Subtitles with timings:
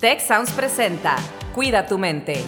[0.00, 1.16] Tech Sounds presenta
[1.56, 2.44] Cuida tu mente.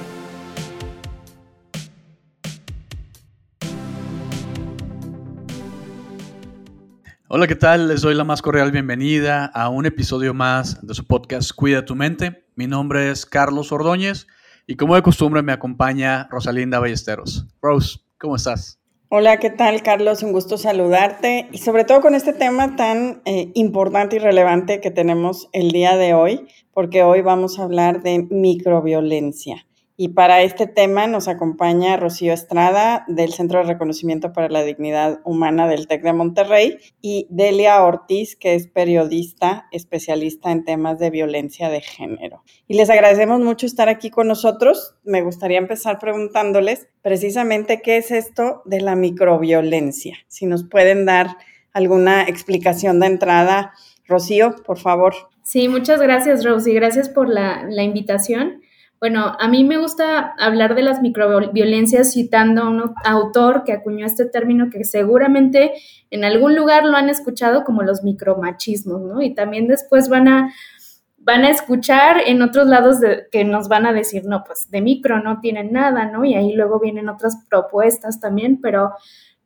[7.27, 7.89] Hola, ¿qué tal?
[7.89, 11.97] Les doy la más cordial bienvenida a un episodio más de su podcast Cuida tu
[11.97, 12.44] mente.
[12.54, 14.28] Mi nombre es Carlos Ordóñez
[14.69, 17.48] y como de costumbre me acompaña Rosalinda Ballesteros.
[17.60, 18.80] Rose, ¿cómo estás?
[19.12, 20.22] Hola, ¿qué tal Carlos?
[20.22, 24.92] Un gusto saludarte y sobre todo con este tema tan eh, importante y relevante que
[24.92, 26.46] tenemos el día de hoy,
[26.80, 29.66] porque hoy vamos a hablar de microviolencia.
[29.98, 35.20] Y para este tema nos acompaña Rocío Estrada del Centro de Reconocimiento para la Dignidad
[35.27, 41.10] Humana del TEC de Monterrey y Delia Ortiz, que es periodista especialista en temas de
[41.10, 42.45] violencia de género.
[42.66, 44.97] Y les agradecemos mucho estar aquí con nosotros.
[45.05, 50.16] Me gustaría empezar preguntándoles precisamente qué es esto de la microviolencia.
[50.28, 51.36] Si nos pueden dar
[51.72, 53.72] alguna explicación de entrada.
[54.10, 55.14] Rocío, por favor.
[55.42, 56.74] Sí, muchas gracias, Rosy.
[56.74, 58.60] Gracias por la, invitación.
[58.98, 64.05] Bueno, a mí me gusta hablar de las microviolencias citando a un autor que acuñó
[64.05, 65.72] este término que seguramente
[66.11, 69.22] en algún lugar lo han escuchado como los micromachismos, ¿no?
[69.22, 70.53] Y también después van a,
[71.16, 72.98] van a escuchar en otros lados
[73.31, 76.27] que nos van a decir, no, pues de micro no tienen nada, ¿no?
[76.27, 78.92] Y ahí luego vienen otras propuestas también, pero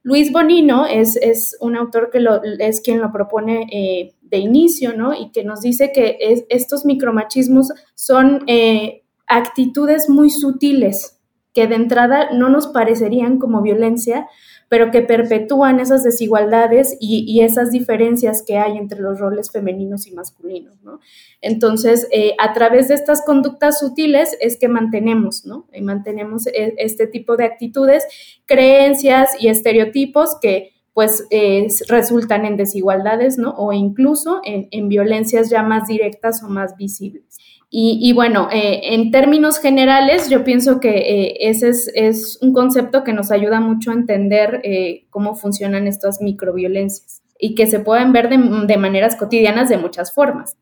[0.04, 5.14] Luis Bonino es, es un autor que lo, es quien lo propone eh, inicio, ¿no?
[5.14, 6.18] Y que nos dice que
[6.48, 8.42] estos micromachismos son...
[8.46, 11.20] Eh, actitudes muy sutiles
[11.52, 14.26] que de entrada no nos parecerían como violencia,
[14.68, 20.12] pero que perpetúan esas desigualdades y, esas diferencias que hay entre los roles femeninos y
[20.14, 20.98] masculinos, ¿no?
[21.40, 25.68] Entonces, eh, a través de estas conductas sutiles es que mantenemos, ¿no?
[25.72, 28.04] Y mantenemos e, este tipo de actitudes,
[28.46, 33.50] creencias y estereotipos que pues eh, resultan en desigualdades, ¿no?
[33.50, 37.38] O incluso en, en violencias ya más directas o más visibles.
[37.76, 43.12] Y, bueno, eh, en términos generales, yo pienso que eh, ese es, un concepto que
[43.12, 48.28] nos ayuda mucho a entender eh, cómo funcionan estas microviolencias y que se pueden ver
[48.28, 50.56] de, maneras cotidianas de muchas formas.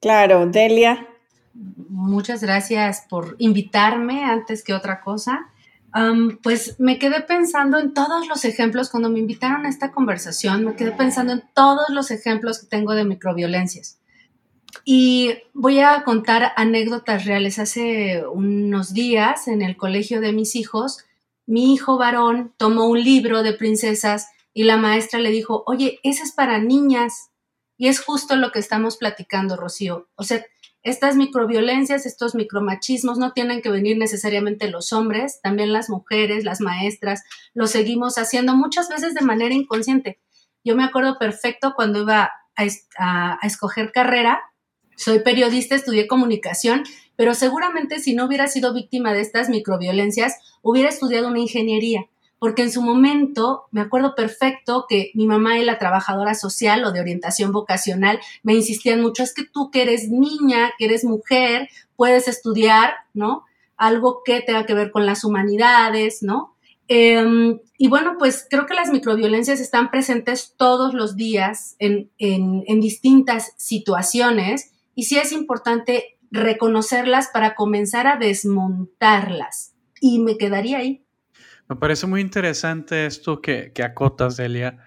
[0.00, 1.06] Claro, Delia.
[1.52, 5.40] Muchas gracias por invitarme antes que otra cosa.
[6.42, 10.74] Pues me quedé pensando en todos los ejemplos, cuando me invitaron a esta conversación, me
[10.74, 14.00] quedé pensando en todos los ejemplos que tengo de microviolencias.
[14.84, 17.60] Y voy a contar anécdotas reales.
[17.60, 21.04] Hace unos días en el colegio de mis hijos,
[21.46, 26.24] mi hijo varón tomó un libro de princesas y la maestra le dijo, oye, ese
[26.24, 27.30] es para niñas.
[27.76, 30.08] Y es justo lo que estamos platicando, Rocío.
[30.16, 30.44] O sea,
[30.84, 36.60] estas microviolencias, estos micromachismos no tienen que venir necesariamente los hombres, también las mujeres, las
[36.60, 37.22] maestras,
[37.54, 40.20] lo seguimos haciendo muchas veces de manera inconsciente.
[40.62, 44.42] Yo me acuerdo perfecto cuando iba a, escoger carrera,
[44.96, 46.84] soy periodista, estudié comunicación,
[47.16, 52.06] pero seguramente si no hubiera sido víctima de estas microviolencias, hubiera estudiado una ingeniería,
[52.38, 56.92] porque en su momento me acuerdo perfecto que mi mamá y la trabajadora social o
[56.92, 61.68] de orientación vocacional me insistían mucho, es que tú que eres niña, que eres mujer,
[61.96, 63.44] puedes estudiar, ¿no?
[63.76, 66.54] Algo que tenga que ver con las humanidades, ¿no?
[66.86, 72.80] Em, y bueno, pues creo que las microviolencias están presentes todos los días en, en
[72.80, 79.74] distintas situaciones y sí es importante reconocerlas para comenzar a desmontarlas.
[80.00, 81.04] Y me quedaría ahí.
[81.68, 84.78] Me parece muy interesante esto que, que acotas, Delia,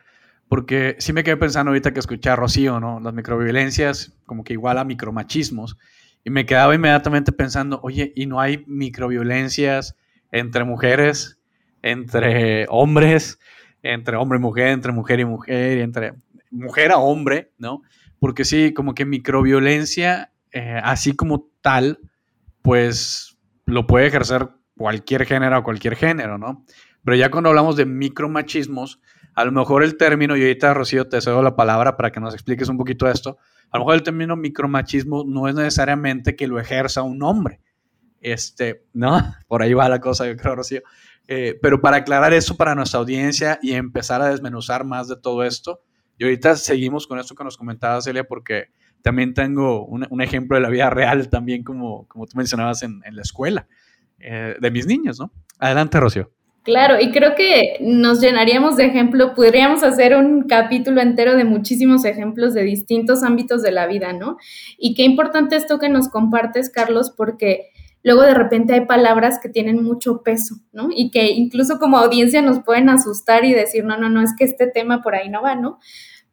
[0.47, 2.99] porque sí me quedé pensando ahorita que escuché a Rocío, ¿no?
[2.99, 5.77] Las microviolencias como que igual a micromachismos.
[6.23, 9.95] Y me quedaba inmediatamente pensando, oye, ¿y no hay microviolencias
[10.31, 11.39] entre mujeres,
[11.81, 13.39] entre hombres,
[13.81, 16.13] entre hombre y mujer, entre mujer y mujer, entre
[16.51, 17.81] mujer a hombre, ¿no?
[18.19, 21.99] porque sí, como que microviolencia, eh, así como tal,
[22.61, 26.65] pues lo puede ejercer cualquier género o cualquier género, ¿no?
[27.03, 28.99] Pero ya cuando hablamos de micromachismos,
[29.33, 32.33] a lo mejor el término, y ahorita Rocío te cedo la palabra para que nos
[32.33, 33.37] expliques un poquito esto,
[33.69, 37.61] a lo mejor el término micromachismo no es necesariamente que lo ejerza un hombre,
[38.21, 39.35] este, ¿no?
[39.47, 40.81] Por ahí va la cosa, yo creo, Rocío.
[41.27, 45.43] Eh, pero para aclarar eso para nuestra audiencia y empezar a desmenuzar más de todo
[45.43, 45.81] esto,
[46.17, 48.69] y ahorita seguimos con esto que nos comentaba Celia, porque
[49.01, 53.21] también tengo un, ejemplo de la vida real, también como, como tú mencionabas en, la
[53.21, 53.67] escuela,
[54.19, 55.31] eh, de mis niños, ¿no?
[55.59, 56.31] Adelante, Rocío.
[56.63, 62.03] Claro, y creo que nos llenaríamos de ejemplo, podríamos hacer un capítulo entero de muchísimos
[62.03, 64.35] ejemplos de distintos ámbitos de la vida, ¿no?
[64.77, 67.69] Y qué importante esto que nos compartes, Carlos, porque
[68.03, 70.89] luego de repente hay palabras que tienen mucho peso, ¿no?
[70.93, 74.43] Y que incluso como audiencia nos pueden asustar y decir, no, no, no, es que
[74.43, 75.79] este tema por ahí no va, ¿no?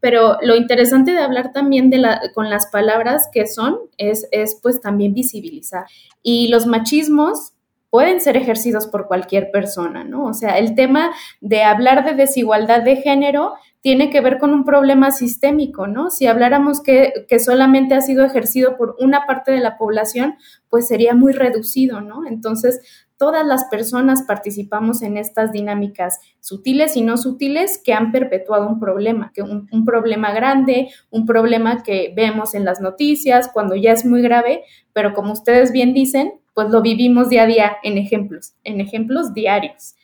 [0.04, 4.60] pero lo interesante de hablar también de la, con las palabras que son es, es
[4.62, 5.86] pues también visibilizar.
[6.22, 7.53] Y los machismos
[7.94, 10.24] pueden ser ejercidos por cualquier persona, ¿no?
[10.24, 14.64] O sea, el tema de hablar de desigualdad de género tiene que ver con un
[14.64, 16.10] problema sistémico, ¿no?
[16.10, 20.34] Si habláramos que, que, solamente ha sido ejercido por una parte de la población,
[20.68, 22.26] pues sería muy reducido, ¿no?
[22.26, 22.80] Entonces,
[23.16, 28.80] todas las personas participamos en estas dinámicas sutiles y no sutiles que han perpetuado un
[28.80, 33.92] problema, que un, un, problema grande, un problema que vemos en las noticias cuando ya
[33.92, 37.98] es muy grave, pero como ustedes bien dicen, pues lo vivimos día a día en
[37.98, 39.94] ejemplos, en ejemplos diarios.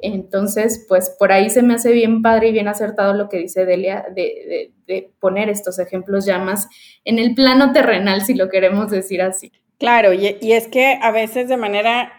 [0.00, 3.66] Entonces, pues por ahí se me hace bien padre y bien acertado lo que dice
[3.66, 6.68] Delia de, de, de poner estos ejemplos ya más
[7.04, 9.52] en el plano terrenal, si lo queremos decir así.
[9.78, 12.12] Claro, y, y es que a veces de manera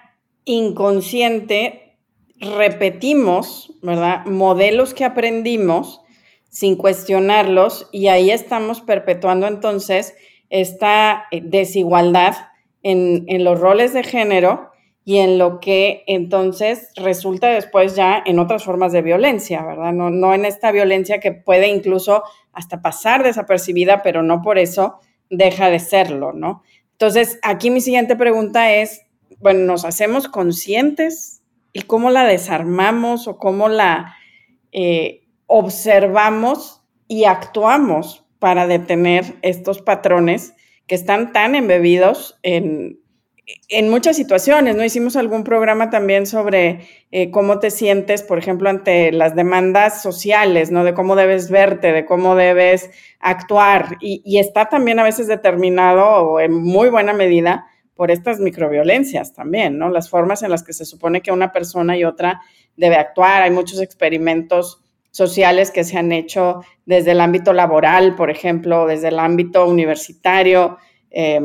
[0.45, 1.97] inconsciente
[2.39, 4.25] repetimos, ¿verdad?
[4.25, 6.01] Modelos que aprendimos
[6.50, 10.15] sin cuestionarlos y ahí estamos perpetuando entonces
[10.50, 12.35] esta eh, desigualdad
[12.84, 14.72] en, en, los roles de género
[15.04, 19.92] y en lo que entonces resulta después ya en otras formas de violencia, ¿verdad?
[19.92, 22.24] No, no en esta violencia que puede incluso
[22.54, 25.00] hasta pasar desapercibida, pero no por eso
[25.30, 26.64] deja de serlo, ¿no?
[26.92, 29.02] Entonces, aquí mi siguiente pregunta es,
[29.40, 31.42] bueno, nos hacemos conscientes
[31.72, 34.16] y cómo la desarmamos o cómo la
[34.72, 40.54] eh, observamos y actuamos para detener estos patrones
[40.89, 43.00] que están tan embebidos en,
[43.69, 44.83] en muchas situaciones, ¿no?
[44.83, 50.71] Hicimos algún programa también sobre eh, cómo te sientes, por ejemplo, ante las demandas sociales,
[50.71, 50.83] ¿no?
[50.83, 52.89] De cómo debes verte, de cómo debes
[53.19, 53.97] actuar.
[54.01, 59.92] Y, está también a veces determinado en muy buena medida por estas microviolencias también, ¿no?
[59.92, 62.42] Las formas en las que se supone que una persona y otra
[62.77, 63.44] debe actuar.
[63.44, 69.09] Hay muchos experimentos sociales que se han hecho desde el ámbito laboral, por ejemplo, desde
[69.09, 70.77] el ámbito universitario,
[71.11, 71.41] eh,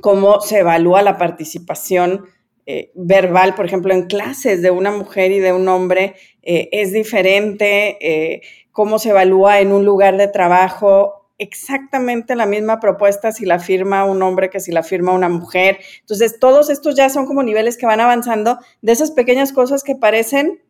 [0.00, 2.26] cómo se evalúa la participación
[2.64, 6.92] eh, verbal, por ejemplo, en clases de una mujer y de un hombre, eh, es
[6.92, 13.44] diferente, eh, cómo se evalúa en un lugar de trabajo, exactamente la misma propuesta si
[13.44, 15.78] la firma un hombre que si la firma una mujer.
[16.00, 19.96] Entonces, todos estos ya son como niveles que van avanzando de esas pequeñas cosas que
[19.96, 20.62] parecen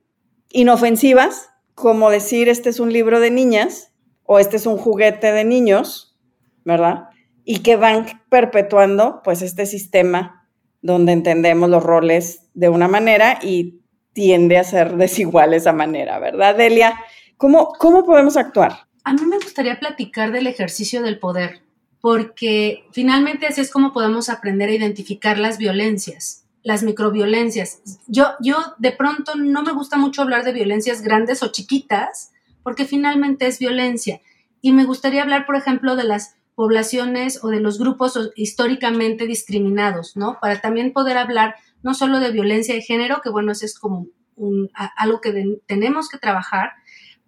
[0.49, 3.93] inofensivas, como decir, este es un libro de niñas
[4.25, 6.17] o este es un juguete de niños,
[6.65, 7.09] ¿verdad?
[7.45, 10.49] Y que van perpetuando pues este sistema
[10.81, 13.81] donde entendemos los roles de una manera y
[14.13, 16.99] tiende a ser desigual esa manera, ¿verdad, Delia?
[17.37, 18.87] ¿Cómo, cómo podemos actuar?
[19.05, 21.63] A mí me gustaría platicar del ejercicio del poder,
[22.01, 27.83] porque finalmente así es como podemos aprender a identificar las violencias, las microviolencias.
[28.07, 32.33] Yo, yo de pronto no me gusta mucho hablar de violencias grandes o chiquitas,
[32.63, 34.21] porque finalmente es violencia.
[34.61, 40.17] Y me gustaría hablar, por ejemplo, de las poblaciones o de los grupos históricamente discriminados,
[40.17, 40.39] ¿no?
[40.41, 44.07] Para también poder hablar no solo de violencia de género, que bueno, eso es como
[44.37, 46.73] un, algo que tenemos que trabajar,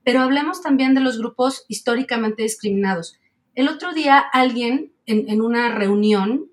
[0.05, 3.19] pero hablemos también de los grupos históricamente discriminados.
[3.55, 6.51] El otro día alguien en, en una reunión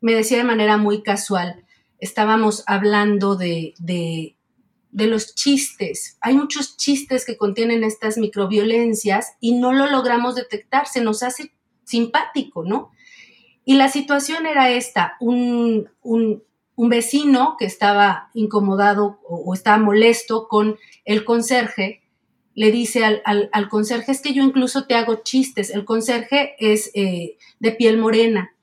[0.00, 1.63] me decía de manera muy casual,
[1.98, 4.36] estábamos hablando de, de,
[4.92, 6.18] los chistes.
[6.20, 11.52] Hay muchos chistes que contienen estas microviolencias y no lo logramos detectar, se nos hace
[11.84, 12.90] simpático, ¿no?
[13.64, 16.42] Y la situación era esta, un, un,
[16.76, 22.02] un vecino que estaba incomodado o, estaba molesto con el conserje
[22.54, 25.70] le dice al, al, al, conserje, es que yo incluso te hago chistes.
[25.70, 28.53] El conserje es eh, de piel morena.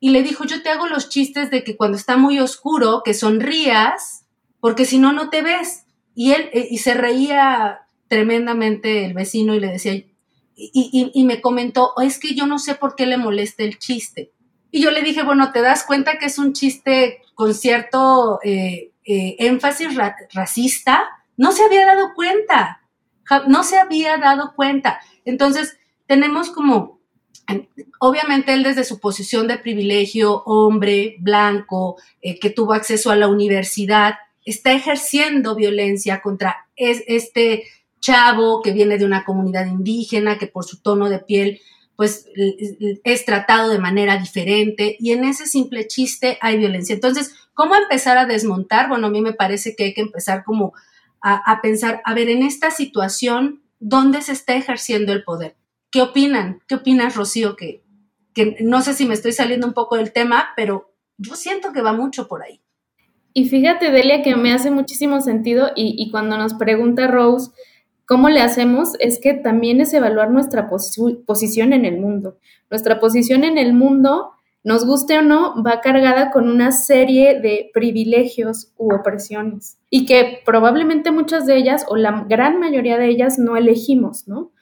[0.00, 3.14] Y le dijo, yo te hago los chistes de que cuando está muy oscuro, que
[3.14, 4.26] sonrías,
[4.60, 5.84] porque si no, no te ves.
[6.14, 11.40] Y él, eh, y se reía tremendamente el vecino y le decía, y, y, me
[11.40, 14.32] comentó, es que yo no sé por qué le molesta el chiste.
[14.72, 18.92] Y yo le dije, bueno, ¿te das cuenta que es un chiste con cierto eh,
[19.04, 21.04] eh, énfasis ra racista?
[21.36, 22.80] No se había dado cuenta
[23.46, 25.00] no se había dado cuenta.
[25.24, 26.97] Entonces, tenemos como,
[27.98, 33.28] obviamente él desde su posición de privilegio, hombre, blanco, eh, que tuvo acceso a la
[33.28, 34.14] universidad,
[34.44, 37.64] está ejerciendo violencia contra es, este
[38.00, 41.60] chavo que viene de una comunidad indígena, que por su tono de piel
[41.98, 42.26] pues
[43.02, 46.94] es tratado de manera diferente y en ese simple chiste hay violencia.
[46.94, 48.88] Entonces, ¿cómo empezar a desmontar?
[48.88, 50.74] Bueno, a mí me parece que hay que empezar como
[51.20, 55.56] a, pensar, a ver, en esta situación, ¿dónde se está ejerciendo el poder?
[55.90, 56.60] ¿Qué opinan?
[56.66, 57.56] ¿Qué opinas, Rocío?
[57.56, 57.82] Que,
[58.60, 61.92] no sé si me estoy saliendo un poco del tema, pero yo siento que va
[61.92, 62.60] mucho por ahí.
[63.32, 67.50] Y fíjate, Delia, que me hace muchísimo sentido y cuando nos pregunta Rose,
[68.08, 68.94] ¿Cómo le hacemos?
[69.00, 72.38] Es que también es evaluar nuestra posición en el mundo.
[72.70, 74.30] Nuestra posición en el mundo,
[74.64, 80.40] nos guste o no, va cargada con una serie de privilegios u opresiones y que
[80.46, 84.52] probablemente muchas de ellas o la gran mayoría de ellas no elegimos, ¿no?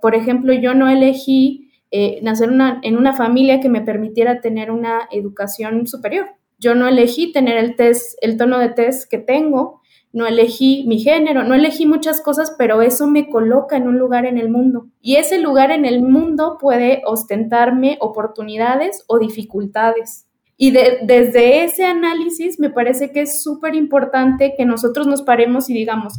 [0.00, 2.50] Por, ejemplo, yo no elegí eh, nacer
[2.82, 6.26] en una familia que me permitiera tener una educación superior.
[6.58, 9.80] Yo no elegí tener el test, el tono de test que tengo
[10.16, 14.24] no elegí mi género, no elegí muchas cosas, pero eso me coloca en un lugar
[14.24, 14.86] en el mundo.
[15.02, 20.26] Y ese lugar en el mundo puede ostentarme oportunidades o dificultades.
[20.56, 25.74] Y desde ese análisis me parece que es súper importante que nosotros nos paremos y
[25.74, 26.14] digamos,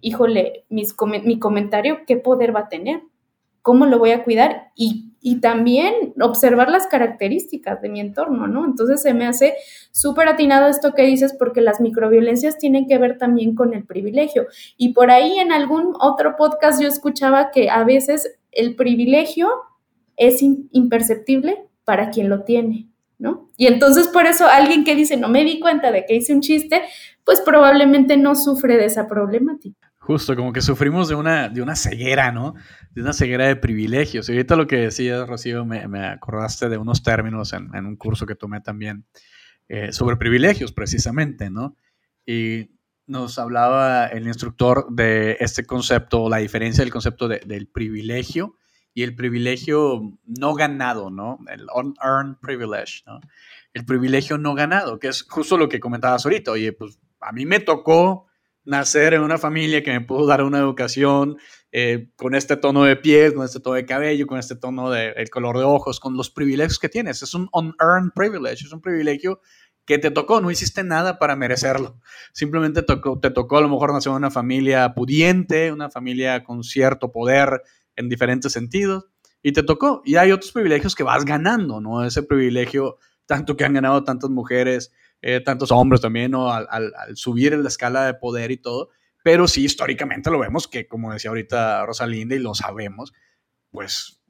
[0.00, 3.02] híjole, mi comentario, ¿qué poder va a tener?
[3.62, 4.68] ¿Cómo lo voy a cuidar?
[4.74, 8.64] Y también observar las características de mi entorno, ¿no?
[8.64, 9.54] Entonces se me hace
[9.90, 14.46] súper atinado esto que dices porque las microviolencias tienen que ver también con el privilegio.
[14.76, 19.50] Y por ahí en algún otro podcast yo escuchaba que a veces el privilegio
[20.16, 22.88] es imperceptible para quien lo tiene,
[23.18, 23.50] ¿no?
[23.56, 26.40] Y entonces por eso alguien que dice, no me di cuenta de que hice un
[26.40, 26.82] chiste,
[27.24, 29.87] pues probablemente no sufre de esa problemática.
[30.08, 32.54] Justo, como que sufrimos de una, de una ceguera, ¿no?
[32.92, 34.26] De una ceguera de privilegios.
[34.26, 37.96] Y ahorita lo que decías, Rocío, me, me acordaste de unos términos en, en, un
[37.96, 39.04] curso que tomé también
[39.68, 41.76] eh, sobre privilegios, precisamente, ¿no?
[42.24, 42.70] Y
[43.06, 48.56] nos hablaba el instructor de este concepto, la diferencia del concepto de, del privilegio
[48.94, 51.38] y el privilegio no ganado, ¿no?
[51.50, 53.20] El unearned privilege, ¿no?
[53.74, 56.52] El privilegio no ganado, que es justo lo que comentabas ahorita.
[56.52, 58.27] Oye, pues a mí me tocó
[58.68, 61.38] nacer en una familia que me pudo dar una educación
[61.72, 65.14] eh, con este tono de piel, con este tono de cabello, con este tono de
[65.16, 67.22] el color de ojos, con los privilegios que tienes.
[67.22, 69.40] Es un unearned privilege, es un privilegio
[69.86, 71.98] que te tocó, no hiciste nada para merecerlo.
[72.34, 77.10] Simplemente te tocó a lo mejor nacer en una familia pudiente, una familia con cierto
[77.10, 77.62] poder
[77.96, 79.06] en diferentes sentidos,
[79.42, 80.02] y te tocó.
[80.04, 82.04] Y hay otros privilegios que vas ganando, ¿no?
[82.04, 86.52] Ese privilegio, tanto que han ganado tantas mujeres, eh, tantos hombres también, ¿no?
[86.52, 88.90] Al, subir en la escala de poder y todo.
[89.22, 93.12] Pero sí, históricamente lo vemos que, como decía ahorita Rosalinda, y lo sabemos,
[93.70, 94.22] pues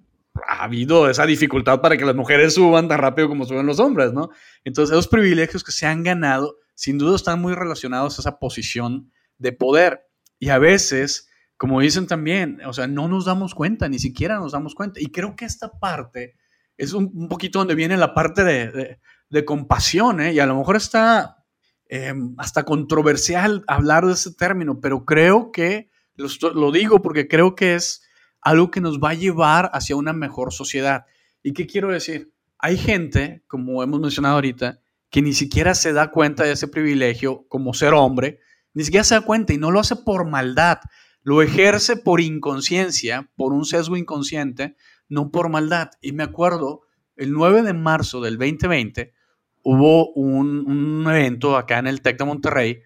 [0.46, 4.12] ha habido esa dificultad para que las mujeres suban tan rápido como suben los hombres,
[4.12, 4.30] ¿no?
[4.64, 9.12] Entonces, esos privilegios que se han ganado, sin duda están muy relacionados a esa posición
[9.36, 10.08] de poder.
[10.38, 14.52] Y a veces, como dicen también, o sea, no nos damos cuenta, ni siquiera nos
[14.52, 15.00] damos cuenta.
[15.00, 16.36] Y creo que esta parte
[16.76, 19.00] es un, poquito donde viene la parte de
[19.44, 20.32] compasión, ¿eh?
[20.32, 21.44] y a lo mejor está
[21.88, 27.74] eh, hasta controversial hablar de ese término, pero creo que, lo, digo porque creo que
[27.74, 28.02] es
[28.40, 31.06] algo que nos va a llevar hacia una mejor sociedad.
[31.42, 32.32] ¿Y qué quiero decir?
[32.58, 34.80] Hay gente, como hemos mencionado ahorita,
[35.10, 38.40] que ni siquiera se da cuenta de ese privilegio como ser hombre,
[38.74, 40.78] ni siquiera se da cuenta y no lo hace por maldad,
[41.22, 44.76] lo ejerce por inconsciencia, por un sesgo inconsciente,
[45.08, 45.90] no por maldad.
[46.00, 46.82] Y me acuerdo,
[47.16, 49.12] el 9 de marzo del 2020,
[49.62, 52.82] hubo un, evento acá en el TEC de Monterrey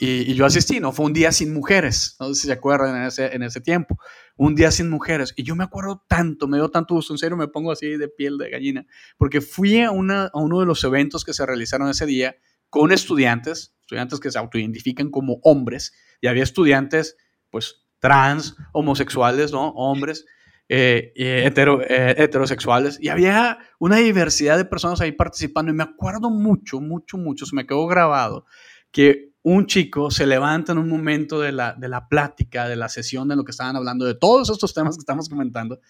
[0.00, 0.92] y, yo asistí, ¿no?
[0.92, 3.98] Fue un día sin mujeres, no sé si se acuerdan en ese, en ese tiempo,
[4.36, 5.34] un día sin mujeres.
[5.36, 8.08] Y yo me acuerdo tanto, me dio tanto gusto, en serio me pongo así de
[8.08, 11.88] piel de gallina, porque fui a, una, a uno de los eventos que se realizaron
[11.88, 12.36] ese día
[12.70, 17.16] con estudiantes, estudiantes que se autoidentifican como hombres, y había estudiantes,
[17.50, 19.70] pues, trans, homosexuales, ¿no?
[19.70, 20.26] Hombres
[20.68, 22.98] eh, eh, heterosexuales.
[23.00, 25.70] Y había una diversidad de personas ahí participando.
[25.70, 28.44] Y me acuerdo mucho, mucho, mucho, se me quedó grabado
[28.90, 32.88] que un chico se levanta en un momento de la, de la plática, de la
[32.88, 35.80] sesión, de lo que estaban hablando, de todos estos temas que estamos comentando,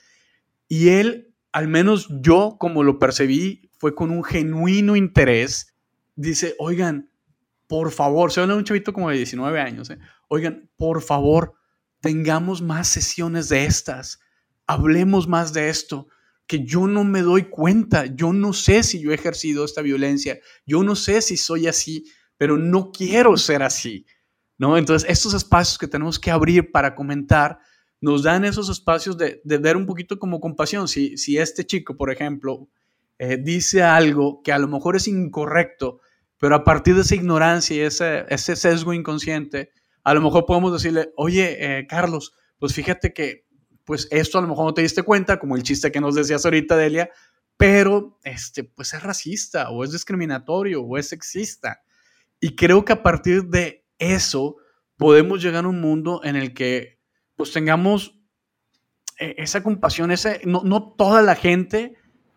[0.68, 5.74] y él, al menos yo como lo percibí, fue con un genuino interés,
[6.14, 7.10] dice, oigan,
[7.66, 9.98] por favor, se habla un chavito como de 19 años, ¿eh?
[10.28, 11.54] oigan, por favor,
[12.00, 14.20] tengamos más sesiones de estas
[14.68, 16.06] hablemos más de esto,
[16.46, 20.38] que yo no me doy cuenta, yo no sé si yo he ejercido esta violencia,
[20.64, 22.04] yo no sé si soy así,
[22.36, 24.06] pero no quiero ser así,
[24.56, 24.78] ¿no?
[24.78, 27.58] Entonces, estos espacios que tenemos que abrir para comentar
[28.00, 30.86] nos dan esos espacios de, ver un poquito como compasión.
[30.86, 32.68] Si, este chico, por ejemplo,
[33.18, 36.00] eh, dice algo que a lo mejor es incorrecto,
[36.38, 39.72] pero a partir de esa ignorancia y ese, ese sesgo inconsciente,
[40.04, 43.47] a lo mejor podemos decirle, oye, eh, Carlos, pues fíjate que
[43.88, 46.44] pues esto a lo mejor no te diste cuenta, como el chiste que nos decías
[46.44, 47.08] ahorita, Delia,
[47.56, 51.80] pero este, pues es racista o es discriminatorio o es sexista.
[52.38, 54.56] Y creo que a partir de eso
[54.98, 57.00] podemos llegar a un mundo en el que
[57.34, 58.20] pues tengamos
[59.18, 61.94] eh, esa compasión, ese, no, no toda la gente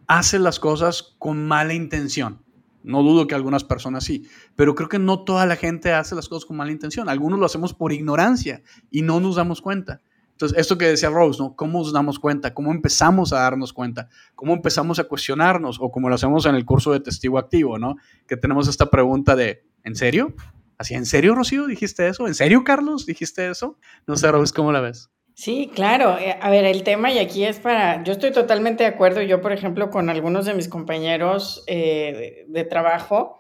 [0.08, 2.46] hace las cosas con mala intención.
[2.82, 6.30] No dudo que algunas personas sí, pero creo que no toda la gente hace las
[6.30, 7.10] cosas con mala intención.
[7.10, 10.02] Algunos lo hacemos por ignorancia y no nos damos cuenta.
[10.42, 11.56] Entonces, esto que decía Rose, ¿no?
[11.56, 12.52] ¿Cómo nos damos cuenta?
[12.52, 14.10] ¿Cómo empezamos a darnos cuenta?
[14.34, 15.78] ¿Cómo empezamos a cuestionarnos?
[15.80, 17.98] O como lo hacemos en el curso de testigo activo, ¿no?
[18.28, 20.34] Que tenemos esta pregunta de, ¿en serio?
[20.80, 22.26] ¿Así, en serio, Rocío, dijiste eso?
[22.26, 23.78] ¿En serio, Carlos, dijiste eso?
[24.08, 25.12] No sé, Rose, ¿cómo la ves?
[25.36, 26.18] Sí, claro.
[26.18, 29.42] Eh, a ver, el tema y aquí es para, yo estoy totalmente de acuerdo, yo
[29.42, 33.40] por ejemplo con algunos de mis compañeros eh, de, de, trabajo,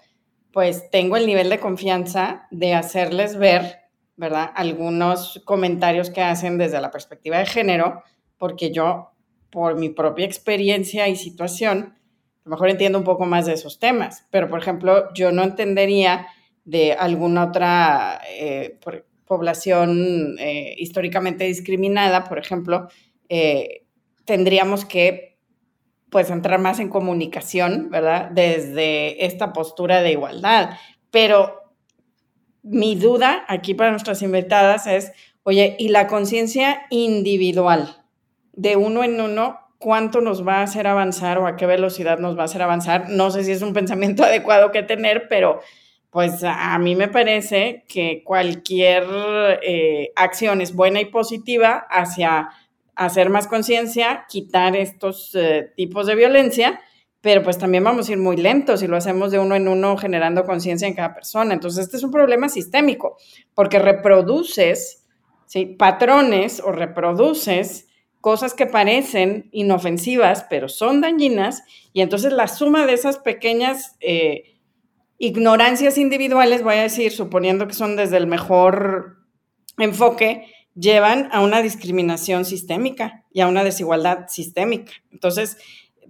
[0.53, 3.80] pues tengo el nivel de confianza de hacerles ver
[4.21, 4.51] ¿verdad?
[4.53, 8.03] Algunos comentarios que hacen desde la perspectiva de género,
[8.37, 9.13] porque yo,
[9.49, 13.79] por mi propia experiencia y situación, a lo mejor entiendo un poco más de esos
[13.79, 16.27] temas, pero por ejemplo, yo no entendería
[16.65, 18.77] de alguna otra eh,
[19.25, 22.89] población eh, históricamente discriminada, por ejemplo,
[23.27, 23.87] eh,
[24.25, 25.39] tendríamos que
[26.11, 28.29] pues entrar más en comunicación, ¿verdad?
[28.29, 30.77] Desde esta postura de igualdad.
[31.09, 31.60] Pero
[32.63, 35.11] mi duda aquí para nuestras invitadas es,
[35.43, 37.97] oye, ¿y la conciencia individual
[38.53, 42.37] de uno en uno, cuánto nos va a hacer avanzar o a qué velocidad nos
[42.37, 43.09] va a hacer avanzar?
[43.09, 45.61] No sé si es un pensamiento adecuado que tener, pero
[46.11, 49.05] pues a mí me parece que cualquier
[49.63, 52.49] eh, acción es buena y positiva hacia
[52.95, 56.81] hacer más conciencia, quitar estos eh, tipos de violencia
[57.21, 59.95] pero pues también vamos a ir muy lentos y lo hacemos de uno en uno
[59.95, 61.53] generando conciencia en cada persona.
[61.53, 63.17] Entonces, este es un problema sistémico,
[63.53, 65.05] porque reproduces
[65.45, 65.65] ¿sí?
[65.65, 67.87] patrones o reproduces
[68.21, 74.59] cosas que parecen inofensivas, pero son dañinas, y entonces la suma de esas pequeñas eh,
[75.17, 79.17] ignorancias individuales, voy a decir, suponiendo que son desde el mejor
[79.77, 84.93] enfoque, llevan a una discriminación sistémica y a una desigualdad sistémica.
[85.11, 85.57] Entonces,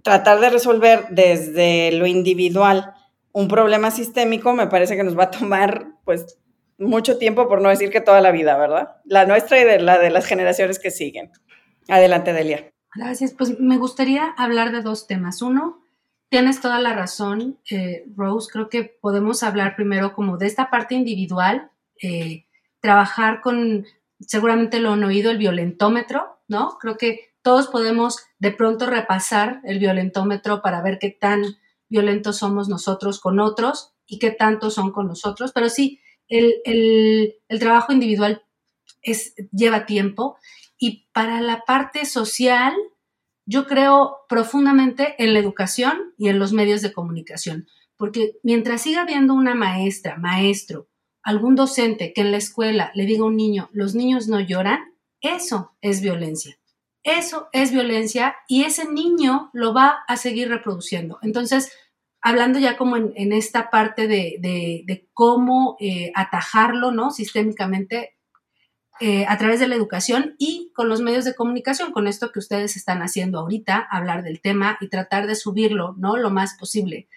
[0.02, 2.94] tratar de resolver desde lo individual
[3.32, 6.38] un problema sistémico me parece que nos va a tomar pues
[6.78, 8.96] mucho tiempo, por no decir que toda la vida, ¿verdad?
[9.04, 11.30] La nuestra y de la de las generaciones que siguen.
[11.88, 12.72] Adelante, Delia.
[12.94, 13.32] Gracias.
[13.32, 15.42] Pues me gustaría hablar de dos temas.
[15.42, 15.82] Uno,
[16.28, 18.50] tienes toda la razón, eh, Rose.
[18.52, 21.70] Creo que podemos hablar primero como de esta parte individual,
[22.02, 22.46] eh,
[22.80, 23.86] trabajar con,
[24.20, 26.78] seguramente lo han oído, el violentómetro, ¿no?
[26.80, 31.42] Creo que todos podemos de pronto repasar el violentómetro para ver qué tan
[31.88, 37.92] violentos somos nosotros con otros y qué tanto son con nosotros, pero sí, el, trabajo
[37.92, 38.42] individual
[39.52, 40.38] lleva tiempo
[40.78, 42.74] y para la parte social,
[43.44, 49.02] yo creo profundamente en la educación y en los medios de comunicación, porque mientras siga
[49.02, 50.88] habiendo una maestra, maestro,
[51.22, 54.80] algún docente que en la escuela le diga a un niño, los niños no lloran,
[55.20, 56.58] eso es violencia.
[57.04, 61.18] Eso es violencia y ese niño lo va a seguir reproduciendo.
[61.22, 61.72] Entonces,
[62.20, 67.10] hablando ya como en, esta parte de, cómo eh, atajarlo, ¿no?
[67.10, 68.16] Sistémicamente
[69.00, 72.38] eh, a través de la educación y con los medios de comunicación, con esto que
[72.38, 76.16] ustedes están haciendo ahorita, hablar del tema y tratar de subirlo, ¿no?
[76.16, 77.08] Lo más posible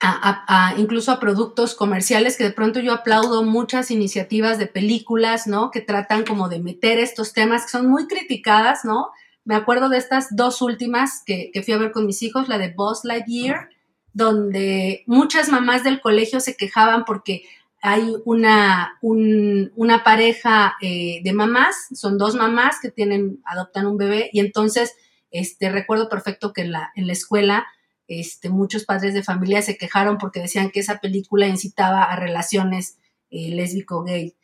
[0.00, 5.70] a, incluso a productos comerciales que de pronto yo aplaudo muchas iniciativas de películas, ¿no?
[5.70, 9.10] Que tratan como de meter estos temas que son muy criticadas, ¿no?
[9.44, 12.72] Me acuerdo de estas dos últimas que, fui a ver con mis hijos, la de
[12.72, 13.70] Boss Lightyear,
[14.12, 17.44] donde muchas mamás del colegio se quejaban porque
[17.80, 24.28] hay una, una pareja eh, de mamás, son dos mamás que tienen, adoptan un bebé,
[24.32, 24.94] y entonces,
[25.30, 27.66] este, recuerdo perfecto que la, en la escuela
[28.08, 32.98] este, muchos padres de familia se quejaron porque decían que esa película incitaba a relaciones
[33.30, 34.34] eh, lésbico-gay.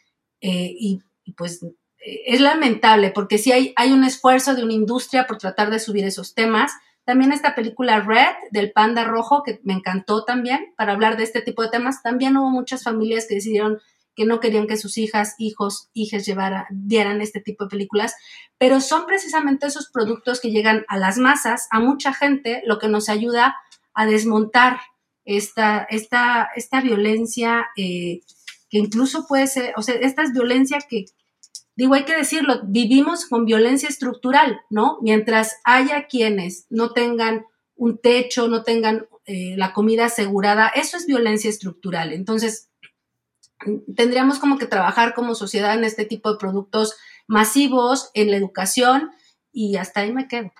[0.41, 1.03] Eh, y,
[1.37, 5.71] pues eh, es lamentable porque sí hay, hay un esfuerzo de una industria por tratar
[5.71, 6.73] de subir esos temas.
[7.05, 11.43] También esta película Red del Panda Rojo, que me encantó también para hablar de este
[11.43, 12.03] tipo de temas.
[12.03, 13.81] También hubo muchas familias que decidieron
[14.15, 16.25] que no querían que sus hijas, hijos, hijas
[16.71, 18.15] dieran este tipo de películas,
[18.59, 22.89] pero son precisamente esos productos que llegan a las masas, a mucha gente, lo que
[22.89, 23.57] nos ayuda
[23.95, 24.81] a desmontar
[25.25, 28.21] esta, esta, esta violencia eh,
[28.69, 31.05] que incluso puede ser, o sea, esta es violencia que,
[31.77, 34.99] digo, hay que decirlo, vivimos con violencia estructural, ¿no?
[35.03, 37.45] Mientras haya quienes no tengan
[37.77, 42.13] un techo, no tengan eh, la comida asegurada, eso es violencia estructural.
[42.13, 42.71] Entonces,
[43.95, 46.97] tendríamos como que trabajar como sociedad en este tipo de productos
[47.27, 49.11] masivos, en la educación,
[49.53, 50.53] y hasta ahí me quedo.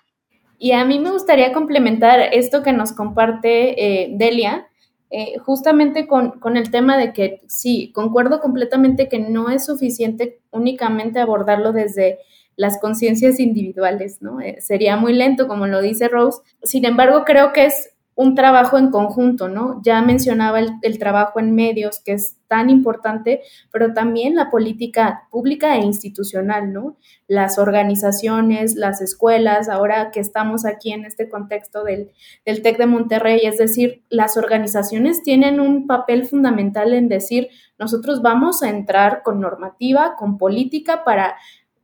[0.59, 4.69] Y a mí me gustaría complementar esto que nos comparte eh, Delia,
[5.11, 11.21] eh, justamente con, el tema de que sí, concuerdo completamente que no es suficiente únicamente
[11.21, 12.19] abordarlo desde
[12.57, 14.41] las conciencias individuales, ¿no?
[14.41, 16.41] Eh, sería muy lento, como lo dice Rose.
[16.63, 19.81] Sin embargo, creo que es un trabajo en conjunto, ¿no?
[19.83, 25.77] Ya mencionaba el, trabajo en medios, que es tan importante, pero también la política pública
[25.77, 26.97] e institucional, ¿no?
[27.27, 32.11] Las organizaciones, las escuelas, ahora que estamos aquí en este contexto del,
[32.45, 37.49] del TEC de Monterrey, es decir, las organizaciones tienen un papel fundamental en decir,
[37.79, 41.37] nosotros vamos a entrar con normativa, con política para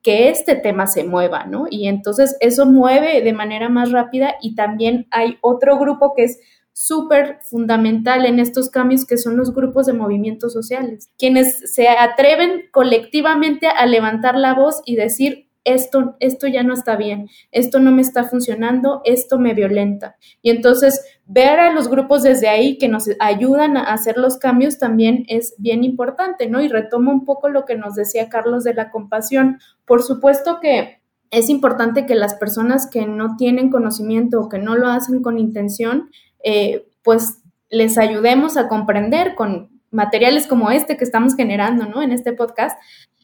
[0.03, 1.67] que este tema se mueva, ¿no?
[1.71, 6.39] Y entonces eso mueve de manera más rápida y también hay otro grupo que es
[6.73, 12.67] súper fundamental en estos cambios que son los grupos de movimientos sociales, quienes se atreven
[12.71, 17.91] colectivamente a levantar la voz y decir, esto, esto ya no está bien, esto no
[17.91, 20.17] me está funcionando, esto me violenta.
[20.41, 24.79] Y entonces ver a los grupos desde ahí que nos ayudan a hacer los cambios
[24.79, 26.63] también es bien importante, ¿no?
[26.63, 29.61] Y retomo un poco lo que nos decía Carlos de la compasión.
[29.85, 34.75] Por supuesto que es importante que las personas que no tienen conocimiento o que no
[34.75, 36.09] lo hacen con intención,
[36.43, 42.01] eh, pues les ayudemos a comprender con materiales como este que estamos generando, ¿no?
[42.01, 42.81] En este podcast,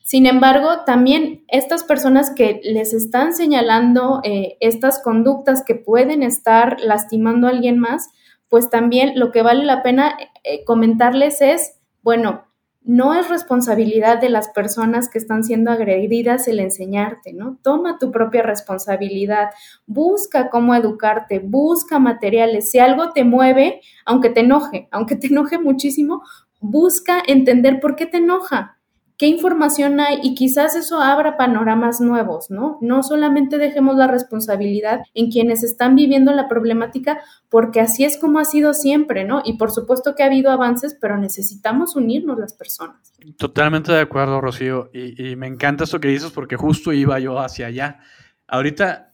[0.07, 6.79] sin embargo, también estas personas que les están señalando eh, estas conductas que pueden estar
[6.79, 8.11] lastimando a alguien más,
[8.51, 10.15] pues también lo que vale la pena
[10.45, 12.45] eh, comentarles es, bueno,
[12.83, 17.59] no es responsabilidad de las personas que están siendo agredidas el enseñarte, ¿no?
[17.63, 19.53] Toma tu propia responsabilidad,
[19.87, 22.71] busca cómo educarte, busca materiales.
[22.71, 26.23] Si algo te mueve, aunque te enoje, aunque te enoje muchísimo,
[26.61, 28.74] busca entender por qué te enoja
[29.17, 32.79] qué información hay y quizás eso abra panoramas nuevos, ¿no?
[32.81, 38.39] No solamente dejemos la responsabilidad en quienes están viviendo la problemática, porque así es como
[38.41, 39.43] ha sido siempre, ¿no?
[39.45, 43.13] Y por supuesto que ha habido avances, pero necesitamos unirnos las personas.
[43.37, 47.67] Totalmente de acuerdo, Rocío, y, me encanta esto que dices porque justo iba yo hacia
[47.67, 48.01] allá.
[48.47, 49.14] Ahorita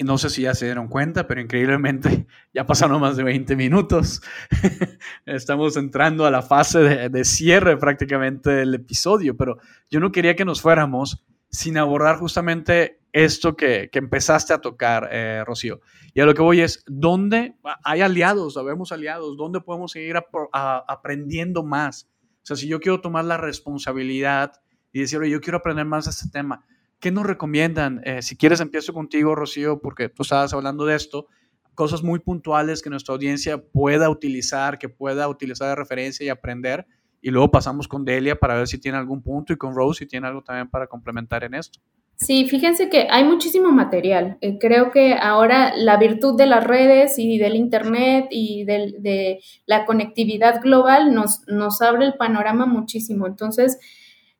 [0.00, 4.22] no sé si ya se dieron cuenta, pero increíblemente ya pasaron más de 20 minutos.
[5.26, 9.58] Estamos entrando a la fase de, cierre prácticamente del episodio, pero
[9.90, 15.44] yo no quería que nos fuéramos sin abordar justamente esto que, empezaste a tocar, eh,
[15.46, 15.80] Rocío.
[16.14, 18.54] Y a lo que voy es, ¿dónde hay aliados?
[18.54, 20.16] Sabemos aliados, ¿dónde podemos seguir
[20.52, 22.08] aprendiendo más?
[22.42, 24.52] O sea, si yo quiero tomar la responsabilidad
[24.92, 26.64] y decir, yo quiero aprender más de este tema,
[27.02, 28.00] ¿Qué nos recomiendan?
[28.04, 31.26] Eh, si quieres, empiezo contigo, Rocío, porque tú estabas hablando de esto.
[31.74, 36.86] Cosas muy puntuales que nuestra audiencia pueda utilizar, que pueda utilizar de referencia y aprender.
[37.20, 40.06] Y luego pasamos con Delia para ver si tiene algún punto y con Rose si
[40.06, 41.80] tiene algo también para complementar en esto.
[42.14, 44.38] Sí, fíjense que hay muchísimo material.
[44.40, 49.86] Eh, creo que ahora la virtud de las redes y del Internet y de la
[49.86, 53.26] conectividad global nos abre el panorama muchísimo.
[53.26, 53.80] Entonces,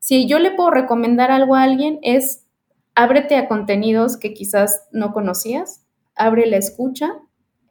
[0.03, 2.42] si yo le puedo recomendar algo a alguien es
[2.95, 7.13] ábrete a contenidos que quizás no conocías, abre la escucha,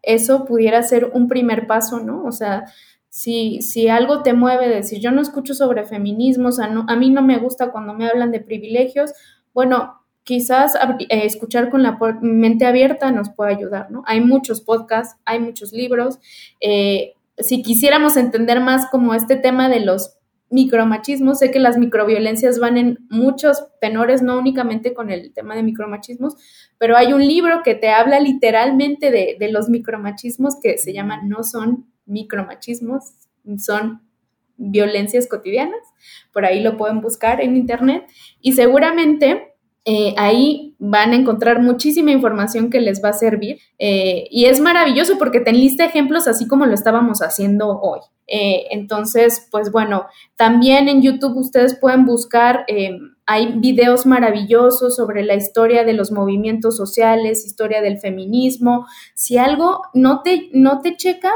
[0.01, 2.23] eso pudiera ser un primer paso, ¿no?
[2.23, 2.65] O sea,
[3.09, 7.21] si, si algo te mueve, decir, yo no escucho sobre feminismos, a, a mí no
[7.21, 9.13] me gusta cuando me hablan de privilegios,
[9.53, 14.03] bueno, quizás eh, escuchar con la mente abierta nos puede ayudar, ¿no?
[14.05, 16.19] Hay muchos podcasts, hay muchos libros.
[16.59, 20.17] Eh, si quisiéramos entender más como este tema de los
[20.51, 21.39] micromachismos.
[21.39, 26.35] Sé que las microviolencias van en muchos tenores, no únicamente con el tema de micromachismos,
[26.77, 31.21] pero hay un libro que te habla literalmente de, de los micromachismos que se llama
[31.23, 33.13] No son micromachismos,
[33.57, 34.01] son
[34.57, 35.81] violencias cotidianas.
[36.31, 38.05] Por ahí lo pueden buscar en internet
[38.39, 39.50] y seguramente
[39.83, 44.59] eh, ahí van a encontrar muchísima información que les va a servir eh, y es
[44.59, 47.99] maravilloso porque te enlista ejemplos así como lo estábamos haciendo hoy.
[48.27, 52.65] Eh, entonces, pues bueno, también en YouTube ustedes pueden buscar,
[53.25, 58.85] hay videos maravillosos sobre la historia de los movimientos sociales, historia del feminismo.
[59.15, 61.31] Si algo no te, no te checa,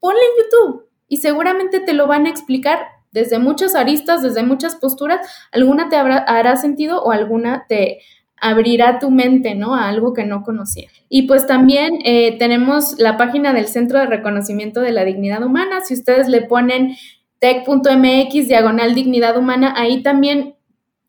[0.00, 4.74] ponle en YouTube y seguramente te lo van a explicar desde muchas aristas, desde muchas
[4.74, 8.00] posturas, alguna te hará sentido o alguna te
[8.40, 9.74] abrirá tu mente, ¿no?
[9.74, 10.88] A algo que no conocía.
[11.08, 15.80] Y pues también eh, tenemos la página del Centro de Reconocimiento de la Dignidad Humana.
[15.82, 16.96] Si ustedes le ponen
[17.38, 20.56] tech.mx diagonal dignidad humana, ahí también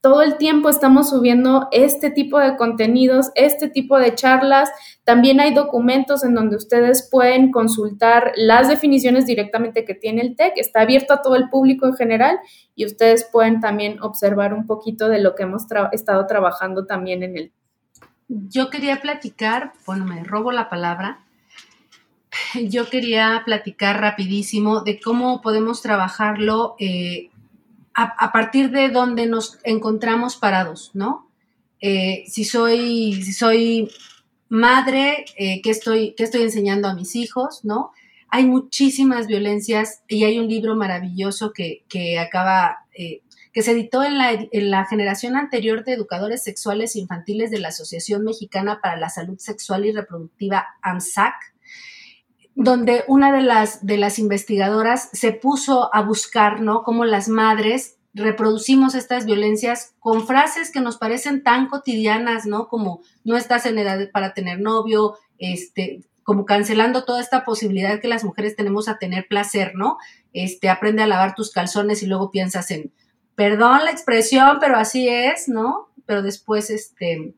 [0.01, 4.69] todo el tiempo estamos subiendo este tipo de contenidos, este tipo de charlas.
[5.05, 10.53] También hay documentos en donde ustedes pueden consultar las definiciones directamente que tiene el TEC.
[10.57, 12.39] Está abierto a todo el público en general
[12.75, 17.37] y ustedes pueden también observar un poquito de lo que hemos estado trabajando también en
[17.37, 17.51] el.
[18.27, 21.23] Yo quería platicar, bueno, me robo la palabra.
[22.63, 27.29] Yo quería platicar rapidísimo de cómo podemos trabajarlo eh,
[27.93, 31.29] a, partir de donde nos encontramos parados, ¿no?
[31.79, 33.89] Eh, si, soy, si soy
[34.55, 37.91] madre, eh, ¿qué, estoy, ¿qué estoy enseñando a mis hijos, ¿no?
[38.35, 43.21] hay muchísimas violencias y hay un libro maravilloso que, acaba, eh,
[43.53, 47.69] que se editó en la, en la generación anterior de educadores sexuales infantiles de la
[47.69, 51.33] Asociación Mexicana para la Salud Sexual y Reproductiva, AMSAC,
[52.55, 56.83] donde una de las, de las investigadoras se puso a buscar, ¿no?
[56.83, 62.69] Cómo las madres reproducimos estas violencias con frases que nos parecen tan cotidianas, ¿no?
[62.69, 68.07] Como no estás en edad para tener novio, este, como cancelando toda esta posibilidad que
[68.07, 69.97] las mujeres tenemos a tener placer, ¿no?
[70.31, 72.93] Este, aprende a lavar tus calzones y luego piensas en,
[73.35, 75.89] perdón la expresión, pero así es, ¿no?
[76.05, 77.35] Pero después, este,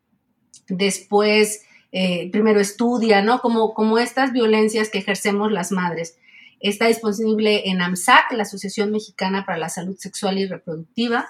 [0.70, 3.40] después, eh, primero estudia, ¿no?
[3.40, 6.18] Como, como estas violencias que ejercemos las madres.
[6.60, 11.30] Está disponible en AMSAC, la Asociación Mexicana para la Salud Sexual y Reproductiva.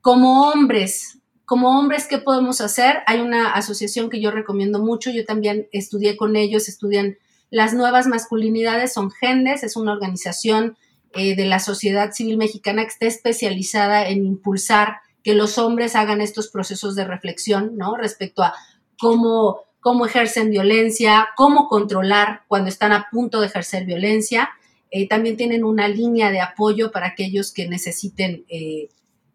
[0.00, 3.00] Como hombres, como hombres, ¿qué podemos hacer?
[3.06, 7.18] Hay una asociación que yo recomiendo mucho, yo también estudié con ellos, estudian
[7.50, 10.76] las nuevas masculinidades, son GENDES, es una organización
[11.14, 16.22] eh, de la sociedad civil mexicana que está especializada en impulsar que los hombres hagan
[16.22, 17.96] estos procesos de reflexión, ¿no?
[17.96, 18.54] Respecto a
[18.98, 24.50] cómo cómo ejercen violencia, cómo controlar cuando están a punto de ejercer violencia.
[24.92, 28.90] Eh, también tienen una línea de apoyo para aquellos que necesiten eh,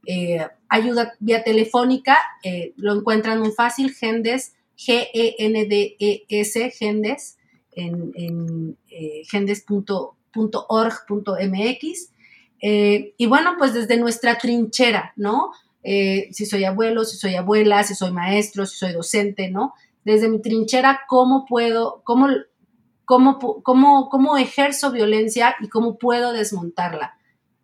[0.08, 2.18] eh, ayuda vía telefónica.
[2.78, 7.38] lo encuentran muy fácil, Gendes, G-E-N-D-E-S, Gendes,
[7.74, 8.78] en, en
[9.30, 9.74] gendes.org.mx.
[12.62, 15.52] y bueno, pues desde nuestra trinchera, ¿no?
[15.84, 19.74] si soy abuelo, si soy abuela, si soy maestro, si soy docente, ¿no?
[20.08, 22.30] Desde mi trinchera cómo puedo, cómo,
[23.04, 27.18] cómo, cómo, cómo ejerzo violencia y cómo puedo desmontarla.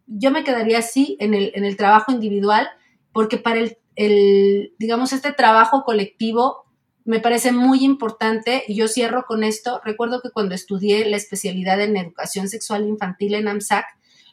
[0.08, 2.68] Yo me quedaría así en el, en el trabajo individual
[3.14, 6.66] porque para el, el, digamos, este trabajo colectivo
[7.06, 9.80] me parece muy importante y yo cierro con esto.
[9.86, 13.86] Recuerdo que cuando estudié la especialidad en educación sexual infantil en AMSAC,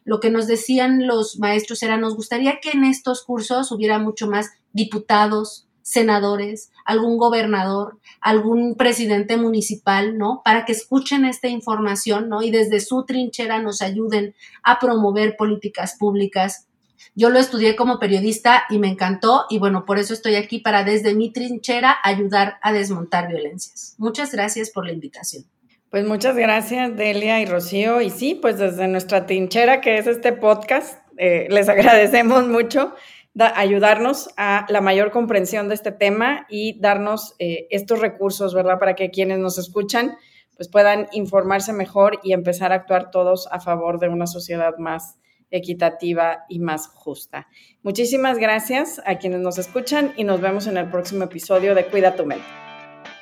[0.05, 4.27] lo que nos decían los maestros era, nos gustaría que en estos cursos hubiera mucho
[4.27, 10.41] más diputados, senadores, algún gobernador, algún presidente municipal, ¿no?
[10.45, 12.43] Para que escuchen esta información, ¿no?
[12.43, 16.69] Y desde su trinchera nos ayuden a promover políticas públicas.
[17.17, 20.85] Yo lo estudié como periodista y me encantó y bueno, por eso estoy aquí para
[20.85, 23.97] desde mi trinchera ayudar a desmontar violencias.
[23.99, 25.45] Muchas gracias por la invitación.
[25.91, 28.01] Pues muchas gracias, Delia y Rocío.
[28.01, 32.95] Y sí, pues desde nuestra trinchera, que es este podcast, eh, les agradecemos mucho
[33.39, 38.79] ayudarnos a la mayor comprensión de este tema y darnos eh, estos recursos, ¿verdad?
[38.79, 40.17] Para que quienes nos escuchan
[40.57, 45.17] pues puedan informarse mejor y empezar a actuar todos a favor de una sociedad más
[45.51, 47.49] equitativa y más justa.
[47.83, 52.15] Muchísimas gracias a quienes nos escuchan y nos vemos en el próximo episodio de Cuida
[52.15, 52.70] tu mente.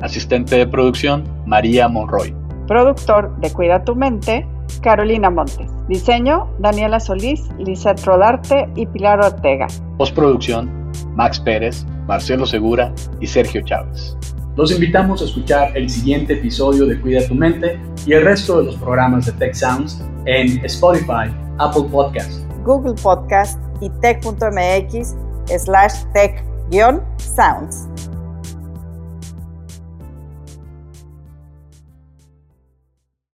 [0.00, 2.34] Asistente de producción, María Monroy.
[2.66, 4.46] Productor de Cuida tu Mente,
[4.82, 5.70] Carolina Montes.
[5.88, 9.68] Diseño, Daniela Solís, Lizeth Rodarte y Pilar Ortega.
[9.98, 14.16] Postproducción, Max Pérez, Marcelo Segura y Sergio Chávez.
[14.56, 18.64] Los invitamos a escuchar el siguiente episodio de Cuida tu Mente y el resto de
[18.64, 25.14] los programas de Tech Sounds en Spotify, Apple Podcast, Google Podcast y tech.mx
[25.58, 27.88] slash tech-sounds.